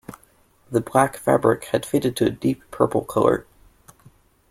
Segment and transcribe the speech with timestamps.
[0.71, 3.45] The black fabric had faded to a deep purple colour.